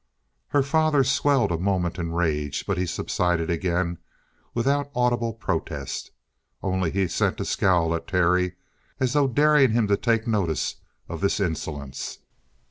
[0.47, 3.99] Her father swelled a moment in rage, but he subsided again
[4.55, 6.09] without audible protest.
[6.63, 8.55] Only he sent a scowl at Terry
[8.99, 10.77] as though daring him to take notice
[11.07, 12.17] of this insolence.